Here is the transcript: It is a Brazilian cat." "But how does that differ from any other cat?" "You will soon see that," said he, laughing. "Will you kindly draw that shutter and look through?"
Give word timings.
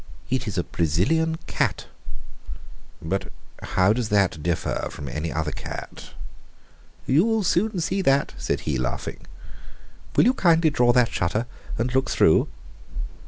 It 0.31 0.47
is 0.47 0.57
a 0.57 0.63
Brazilian 0.63 1.37
cat." 1.45 1.85
"But 3.03 3.31
how 3.61 3.93
does 3.93 4.09
that 4.09 4.41
differ 4.41 4.87
from 4.89 5.07
any 5.07 5.31
other 5.31 5.51
cat?" 5.51 6.15
"You 7.05 7.23
will 7.23 7.43
soon 7.43 7.79
see 7.79 8.01
that," 8.01 8.33
said 8.35 8.61
he, 8.61 8.79
laughing. 8.79 9.27
"Will 10.15 10.25
you 10.25 10.33
kindly 10.33 10.71
draw 10.71 10.91
that 10.91 11.11
shutter 11.13 11.45
and 11.77 11.93
look 11.93 12.09
through?" 12.09 12.47